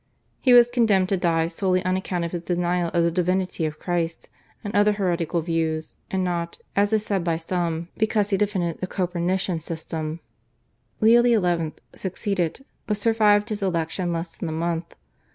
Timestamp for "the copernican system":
8.79-10.19